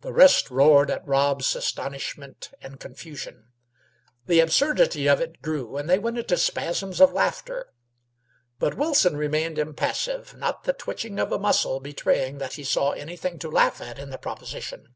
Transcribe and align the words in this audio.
The 0.00 0.14
rest 0.14 0.50
roared 0.50 0.90
at 0.90 1.06
Rob's 1.06 1.54
astonishment 1.54 2.52
and 2.62 2.80
confusion. 2.80 3.52
The 4.24 4.40
absurdity 4.40 5.06
of 5.06 5.20
it 5.20 5.42
grew, 5.42 5.76
and 5.76 5.86
they 5.86 5.98
went 5.98 6.16
into 6.16 6.38
spasms 6.38 6.98
of 6.98 7.12
laughter. 7.12 7.66
But 8.58 8.78
Wilson 8.78 9.18
remained 9.18 9.58
impassive, 9.58 10.34
not 10.34 10.64
the 10.64 10.72
twitching 10.72 11.18
of 11.20 11.30
a 11.30 11.38
muscle 11.38 11.78
betraying 11.78 12.38
that 12.38 12.54
he 12.54 12.64
saw 12.64 12.92
anything 12.92 13.38
to 13.40 13.50
laugh 13.50 13.82
at 13.82 13.98
in 13.98 14.08
the 14.08 14.16
proposition. 14.16 14.94